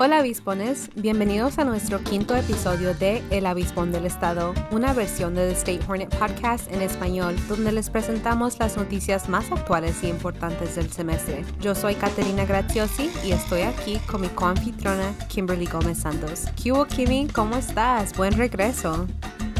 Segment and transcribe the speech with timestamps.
[0.00, 5.46] Hola avispones, bienvenidos a nuestro quinto episodio de El Avispón del Estado, una versión de
[5.46, 10.74] The State Hornet Podcast en español, donde les presentamos las noticias más actuales y importantes
[10.74, 11.44] del semestre.
[11.60, 16.46] Yo soy Caterina Graziosi y estoy aquí con mi coanfitrona Kimberly Gómez Santos.
[16.60, 17.28] ¿Qué Kimmy?
[17.28, 18.16] ¿Cómo estás?
[18.16, 19.06] Buen regreso.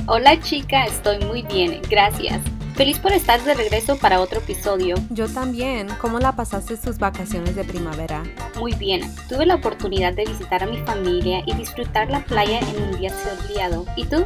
[0.09, 2.41] Hola chica, estoy muy bien, gracias.
[2.75, 4.97] Feliz por estar de regreso para otro episodio.
[5.11, 5.87] Yo también.
[6.01, 8.25] ¿Cómo la pasaste tus vacaciones de primavera?
[8.59, 9.15] Muy bien.
[9.29, 13.11] Tuve la oportunidad de visitar a mi familia y disfrutar la playa en un día
[13.11, 13.87] soleado.
[13.97, 14.25] ¿Y tú?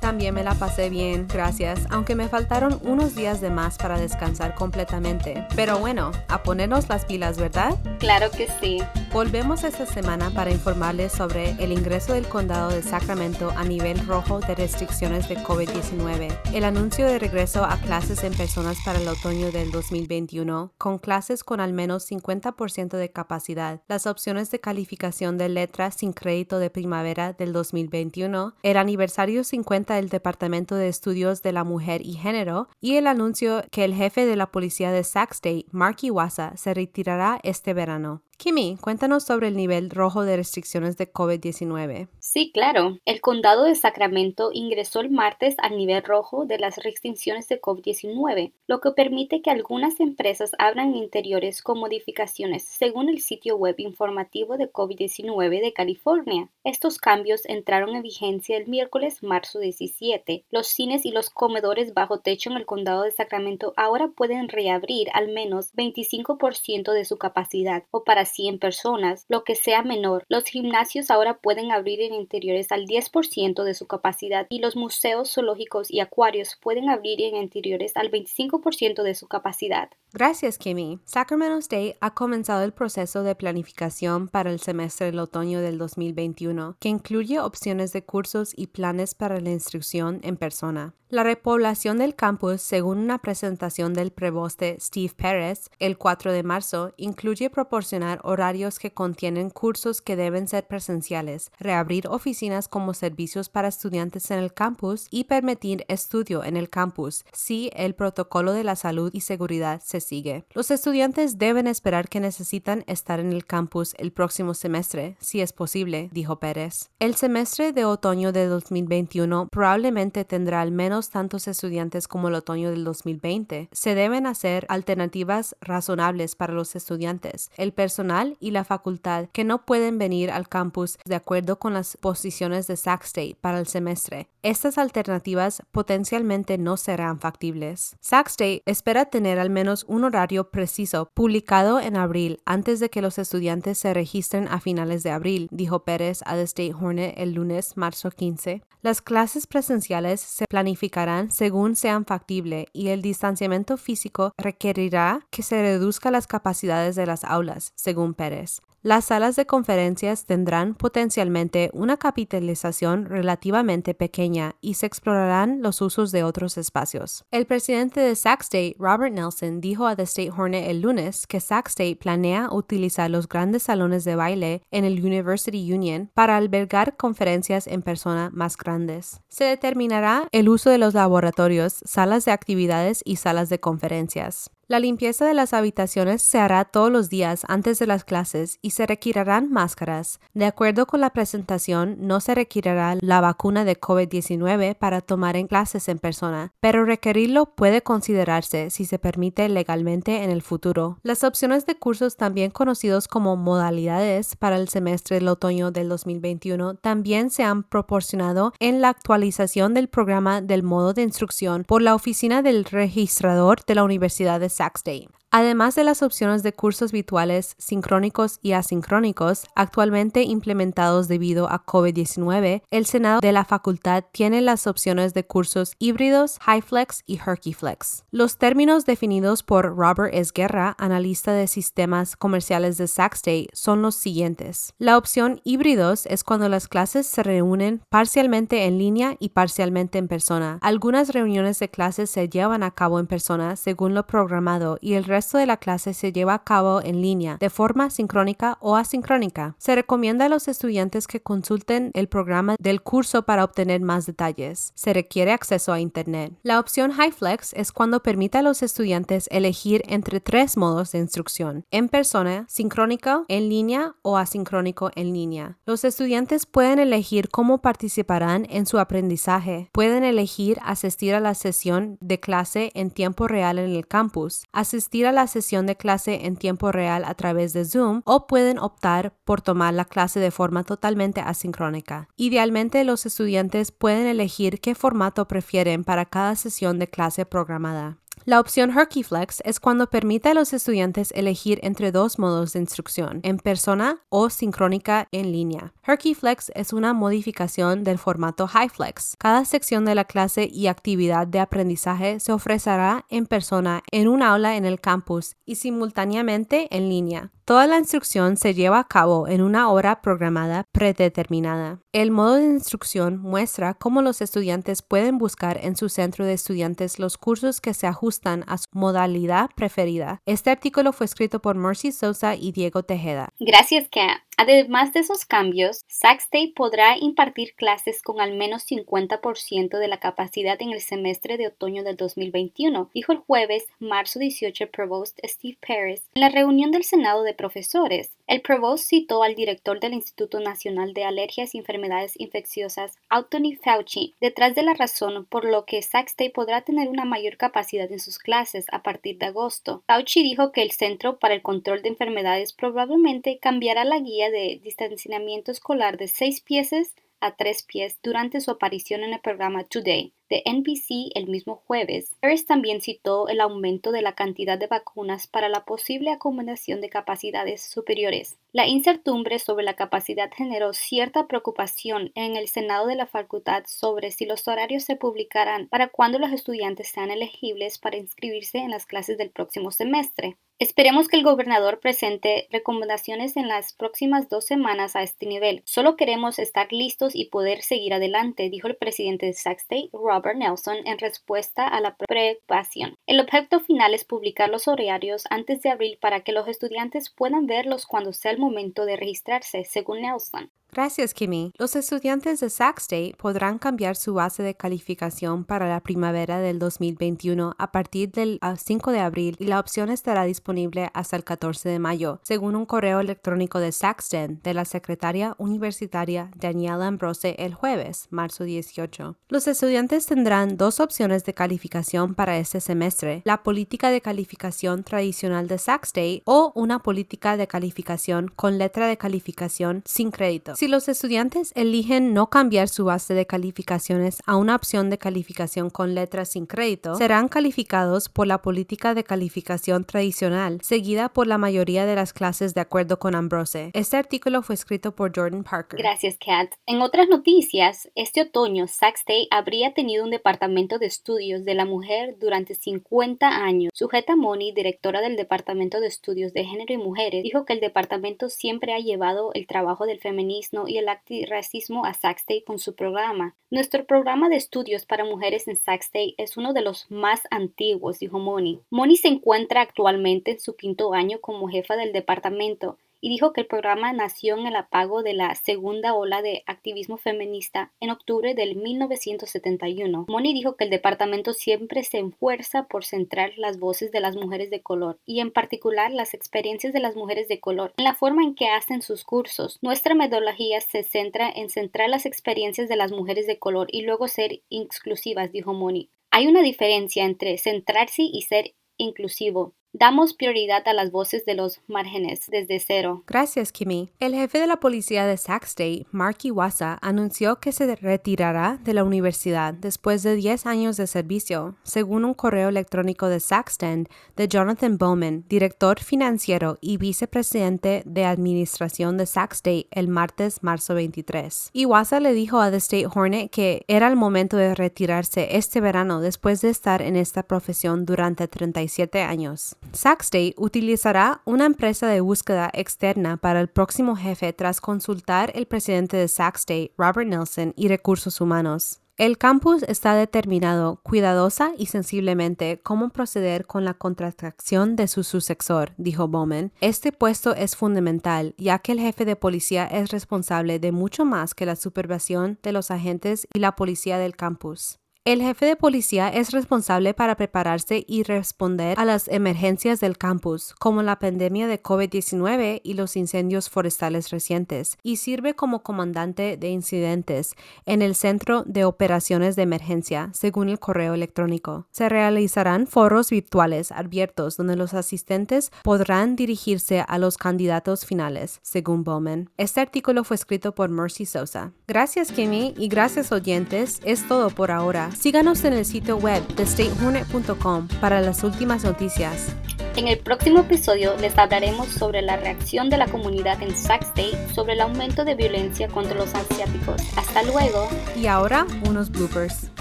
[0.00, 4.54] También me la pasé bien, gracias, aunque me faltaron unos días de más para descansar
[4.54, 5.46] completamente.
[5.56, 7.76] Pero bueno, a ponernos las pilas, ¿verdad?
[7.98, 8.78] Claro que sí.
[9.12, 14.40] Volvemos esta semana para informarles sobre el ingreso del condado de Sacramento a nivel rojo
[14.40, 19.50] de restricciones de COVID-19, el anuncio de regreso a clases en personas para el otoño
[19.50, 25.48] del 2021, con clases con al menos 50% de capacidad, las opciones de calificación de
[25.48, 31.52] letras sin crédito de primavera del 2021, el aniversario 50 del Departamento de Estudios de
[31.52, 35.32] la Mujer y Género y el anuncio que el jefe de la policía de Sac
[35.32, 38.22] State, Mark Iwasa, se retirará este verano.
[38.38, 42.06] Kimi, cuéntanos sobre el nivel rojo de restricciones de COVID-19.
[42.20, 42.96] Sí, claro.
[43.04, 48.52] El condado de Sacramento ingresó el martes al nivel rojo de las restricciones de COVID-19,
[48.68, 54.56] lo que permite que algunas empresas abran interiores con modificaciones, según el sitio web informativo
[54.56, 56.48] de COVID-19 de California.
[56.62, 60.44] Estos cambios entraron en vigencia el miércoles marzo 17.
[60.52, 65.08] Los cines y los comedores bajo techo en el condado de Sacramento ahora pueden reabrir
[65.12, 70.24] al menos 25% de su capacidad o para 100 personas, lo que sea menor.
[70.28, 75.32] Los gimnasios ahora pueden abrir en interiores al 10% de su capacidad y los museos
[75.32, 79.90] zoológicos y acuarios pueden abrir en interiores al 25% de su capacidad.
[80.12, 81.00] Gracias, Kimmy.
[81.04, 86.76] Sacramento State ha comenzado el proceso de planificación para el semestre del otoño del 2021,
[86.80, 90.94] que incluye opciones de cursos y planes para la instrucción en persona.
[91.10, 96.92] La repoblación del campus, según una presentación del preboste Steve Perez el 4 de marzo,
[96.98, 103.68] incluye proporcionar horarios que contienen cursos que deben ser presenciales, reabrir oficinas como servicios para
[103.68, 108.76] estudiantes en el campus y permitir estudio en el campus si el protocolo de la
[108.76, 110.44] salud y seguridad se sigue.
[110.54, 115.52] Los estudiantes deben esperar que necesitan estar en el campus el próximo semestre, si es
[115.52, 116.90] posible, dijo Pérez.
[116.98, 122.70] El semestre de otoño de 2021 probablemente tendrá al menos tantos estudiantes como el otoño
[122.70, 123.68] del 2020.
[123.72, 129.64] Se deben hacer alternativas razonables para los estudiantes, el personal y la facultad que no
[129.64, 134.28] pueden venir al campus de acuerdo con las posiciones de Sac State para el semestre.
[134.42, 137.96] Estas alternativas potencialmente no serán factibles.
[138.00, 143.02] Sac State espera tener al menos un horario preciso publicado en abril antes de que
[143.02, 147.32] los estudiantes se registren a finales de abril, dijo Pérez a The State Hornet el
[147.32, 148.62] lunes, marzo 15.
[148.82, 155.60] Las clases presenciales se planifican según sean factible y el distanciamiento físico requerirá que se
[155.60, 158.60] reduzca las capacidades de las aulas, según Pérez.
[158.88, 166.10] Las salas de conferencias tendrán potencialmente una capitalización relativamente pequeña y se explorarán los usos
[166.10, 167.26] de otros espacios.
[167.30, 171.38] El presidente de Sac State, Robert Nelson, dijo a The State Hornet el lunes que
[171.38, 176.96] Sac State planea utilizar los grandes salones de baile en el University Union para albergar
[176.96, 179.20] conferencias en persona más grandes.
[179.28, 184.50] Se determinará el uso de los laboratorios, salas de actividades y salas de conferencias.
[184.70, 188.72] La limpieza de las habitaciones se hará todos los días antes de las clases y
[188.72, 190.20] se requerirán máscaras.
[190.34, 195.46] De acuerdo con la presentación, no se requerirá la vacuna de COVID-19 para tomar en
[195.46, 200.98] clases en persona, pero requerirlo puede considerarse si se permite legalmente en el futuro.
[201.02, 206.74] Las opciones de cursos también conocidos como modalidades para el semestre del otoño del 2021
[206.74, 211.94] también se han proporcionado en la actualización del programa del modo de instrucción por la
[211.94, 215.08] Oficina del Registrador de la Universidad de Sac State.
[215.30, 222.62] Además de las opciones de cursos virtuales sincrónicos y asincrónicos actualmente implementados debido a COVID-19,
[222.70, 228.04] el Senado de la facultad tiene las opciones de cursos híbridos, HighFlex y HerkyFlex.
[228.10, 233.18] Los términos definidos por Robert Esguerra, analista de sistemas comerciales de Sac
[233.52, 234.72] son los siguientes.
[234.78, 240.08] La opción híbridos es cuando las clases se reúnen parcialmente en línea y parcialmente en
[240.08, 240.58] persona.
[240.62, 245.04] Algunas reuniones de clases se llevan a cabo en persona según lo programado y el
[245.04, 248.76] resto resto de la clase se lleva a cabo en línea, de forma sincrónica o
[248.76, 249.56] asincrónica.
[249.58, 254.70] Se recomienda a los estudiantes que consulten el programa del curso para obtener más detalles.
[254.76, 256.34] Se requiere acceso a Internet.
[256.44, 261.64] La opción HighFlex es cuando permite a los estudiantes elegir entre tres modos de instrucción,
[261.72, 265.58] en persona, sincrónico, en línea o asincrónico en línea.
[265.66, 269.68] Los estudiantes pueden elegir cómo participarán en su aprendizaje.
[269.72, 275.07] Pueden elegir asistir a la sesión de clase en tiempo real en el campus, asistir
[275.12, 279.40] la sesión de clase en tiempo real a través de Zoom o pueden optar por
[279.40, 282.08] tomar la clase de forma totalmente asincrónica.
[282.16, 287.98] Idealmente, los estudiantes pueden elegir qué formato prefieren para cada sesión de clase programada.
[288.24, 293.20] La opción Herkyflex es cuando permite a los estudiantes elegir entre dos modos de instrucción,
[293.22, 295.72] en persona o sincrónica en línea.
[295.86, 299.16] Herkyflex es una modificación del formato HighFlex.
[299.18, 304.22] Cada sección de la clase y actividad de aprendizaje se ofrecerá en persona en un
[304.22, 307.32] aula en el campus y simultáneamente en línea.
[307.48, 311.80] Toda la instrucción se lleva a cabo en una hora programada predeterminada.
[311.94, 316.98] El modo de instrucción muestra cómo los estudiantes pueden buscar en su centro de estudiantes
[316.98, 320.20] los cursos que se ajustan a su modalidad preferida.
[320.26, 323.30] Este artículo fue escrito por Mercy Sosa y Diego Tejeda.
[323.40, 324.27] Gracias, Kat.
[324.40, 326.22] Además de esos cambios, Sac
[326.54, 331.82] podrá impartir clases con al menos 50% de la capacidad en el semestre de otoño
[331.82, 336.84] del 2021, dijo el jueves, marzo 18, el Provost Steve Paris en la reunión del
[336.84, 338.12] Senado de Profesores.
[338.28, 344.16] El Provost citó al director del Instituto Nacional de Alergias y Enfermedades Infecciosas, Anthony Fauci,
[344.20, 348.00] detrás de la razón por lo que Sac State podrá tener una mayor capacidad en
[348.00, 349.82] sus clases a partir de agosto.
[349.86, 354.60] Fauci dijo que el Centro para el Control de Enfermedades probablemente cambiará la guía de
[354.62, 356.74] distanciamiento escolar de seis pies
[357.20, 362.14] a tres pies durante su aparición en el programa Today de NBC el mismo jueves.
[362.20, 366.90] Harris también citó el aumento de la cantidad de vacunas para la posible acomodación de
[366.90, 368.36] capacidades superiores.
[368.52, 374.10] La incertidumbre sobre la capacidad generó cierta preocupación en el Senado de la facultad sobre
[374.10, 378.86] si los horarios se publicarán para cuando los estudiantes sean elegibles para inscribirse en las
[378.86, 380.36] clases del próximo semestre.
[380.60, 385.62] Esperemos que el gobernador presente recomendaciones en las próximas dos semanas a este nivel.
[385.64, 390.36] Solo queremos estar listos y poder seguir adelante, dijo el presidente de Sac State, Robert
[390.36, 392.96] Nelson, en respuesta a la preocupación.
[393.06, 397.46] El objeto final es publicar los horarios antes de abril para que los estudiantes puedan
[397.46, 400.50] verlos cuando sea el momento de registrarse, según Nelson.
[400.70, 401.52] Gracias, Kimmy.
[401.58, 406.58] Los estudiantes de Sac State podrán cambiar su base de calificación para la primavera del
[406.58, 411.70] 2021 a partir del 5 de abril y la opción estará disponible hasta el 14
[411.70, 417.54] de mayo, según un correo electrónico de Saxton de la secretaria universitaria Daniela Ambrose el
[417.54, 419.16] jueves, marzo 18.
[419.28, 425.48] Los estudiantes tendrán dos opciones de calificación para este semestre, la política de calificación tradicional
[425.48, 430.57] de Sac State o una política de calificación con letra de calificación sin crédito.
[430.58, 435.70] Si los estudiantes eligen no cambiar su base de calificaciones a una opción de calificación
[435.70, 441.38] con letras sin crédito, serán calificados por la política de calificación tradicional, seguida por la
[441.38, 443.70] mayoría de las clases de acuerdo con Ambrose.
[443.72, 445.78] Este artículo fue escrito por Jordan Parker.
[445.78, 446.52] Gracias, Kat.
[446.66, 451.66] En otras noticias, este otoño Sac State habría tenido un departamento de estudios de la
[451.66, 453.70] mujer durante 50 años.
[453.74, 458.28] Sujeta Moni, directora del Departamento de Estudios de Género y Mujeres, dijo que el departamento
[458.28, 462.74] siempre ha llevado el trabajo del feminismo y el antirracismo a Sac State con su
[462.74, 463.34] programa.
[463.50, 467.98] Nuestro programa de estudios para mujeres en Sac State es uno de los más antiguos,
[467.98, 468.60] dijo Moni.
[468.70, 473.42] Moni se encuentra actualmente en su quinto año como jefa del departamento y dijo que
[473.42, 478.34] el programa nació en el apago de la segunda ola de activismo feminista en octubre
[478.34, 480.06] del 1971.
[480.08, 484.50] Moni dijo que el departamento siempre se esfuerza por centrar las voces de las mujeres
[484.50, 488.22] de color y en particular las experiencias de las mujeres de color en la forma
[488.22, 489.58] en que hacen sus cursos.
[489.62, 494.08] Nuestra metodología se centra en centrar las experiencias de las mujeres de color y luego
[494.08, 495.90] ser inclusivas, dijo Moni.
[496.10, 499.54] Hay una diferencia entre centrarse y ser inclusivo.
[499.78, 503.04] Damos prioridad a las voces de los márgenes desde cero.
[503.06, 503.92] Gracias, Kimi.
[504.00, 508.74] El jefe de la policía de Sac State, Mark Iwasa, anunció que se retirará de
[508.74, 514.26] la universidad después de 10 años de servicio, según un correo electrónico de Saxton de
[514.26, 521.50] Jonathan Bowman, director financiero y vicepresidente de administración de Sac State el martes, marzo 23.
[521.52, 526.00] Iwasa le dijo a The State Hornet que era el momento de retirarse este verano
[526.00, 529.56] después de estar en esta profesión durante 37 años.
[529.72, 535.96] State utilizará una empresa de búsqueda externa para el próximo jefe tras consultar el presidente
[535.96, 538.80] de State, Robert Nelson, y recursos humanos.
[538.98, 545.72] El campus está determinado cuidadosa y sensiblemente cómo proceder con la contratación de su sucesor,
[545.76, 546.50] dijo Bowman.
[546.60, 551.34] Este puesto es fundamental, ya que el jefe de policía es responsable de mucho más
[551.34, 554.80] que la supervisión de los agentes y la policía del campus.
[555.04, 560.54] El jefe de policía es responsable para prepararse y responder a las emergencias del campus,
[560.58, 566.50] como la pandemia de COVID-19 y los incendios forestales recientes, y sirve como comandante de
[566.50, 571.66] incidentes en el Centro de Operaciones de Emergencia, según el correo electrónico.
[571.70, 578.84] Se realizarán foros virtuales abiertos donde los asistentes podrán dirigirse a los candidatos finales, según
[578.84, 579.30] Bowman.
[579.38, 581.52] Este artículo fue escrito por Mercy Sosa.
[581.66, 583.80] Gracias, Kimmy, y gracias, oyentes.
[583.84, 584.87] Es todo por ahora.
[584.96, 589.28] Síganos en el sitio web de statehornet.com para las últimas noticias.
[589.76, 594.34] En el próximo episodio les hablaremos sobre la reacción de la comunidad en Sac State
[594.34, 596.82] sobre el aumento de violencia contra los asiáticos.
[596.96, 597.68] Hasta luego.
[597.96, 599.50] Y ahora unos bloopers.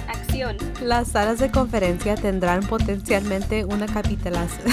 [0.07, 0.57] Acción.
[0.81, 4.67] Las salas de conferencia tendrán potencialmente una capitalación.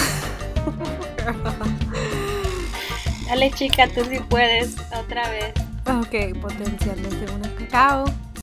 [3.26, 4.76] Dale chica, tú sí puedes.
[4.98, 5.52] Otra vez.
[5.86, 7.68] Ok, potencialmente una.
[7.68, 8.04] Chao.